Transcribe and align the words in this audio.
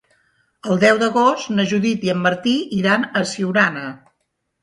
El 0.75 0.79
deu 0.83 1.01
d'agost 1.01 1.51
na 1.59 1.65
Judit 1.73 2.07
i 2.09 2.11
en 2.15 2.23
Martí 2.23 2.55
iran 2.79 3.05
a 3.19 3.23
Siurana. 3.33 3.85